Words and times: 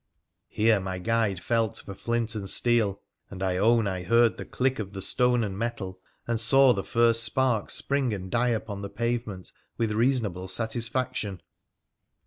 Here 0.47 0.79
my 0.79 0.97
guide 0.97 1.39
felt 1.43 1.77
for 1.85 1.93
flint 1.93 2.33
and 2.33 2.49
steel, 2.49 3.01
and 3.29 3.43
I 3.43 3.57
own 3.57 3.85
I 3.85 4.01
heard 4.01 4.37
the 4.37 4.45
click 4.45 4.79
of 4.79 4.93
the 4.93 5.01
stone 5.03 5.43
and 5.43 5.55
metal, 5.55 5.99
and 6.27 6.39
saw 6.41 6.73
the 6.73 6.83
first 6.83 7.21
sparks 7.23 7.75
spring 7.75 8.11
and 8.11 8.31
die 8.31 8.47
upon 8.49 8.81
the 8.81 8.89
pavement, 8.89 9.51
with 9.77 9.91
reasonable 9.91 10.47
satisfaction. 10.47 11.39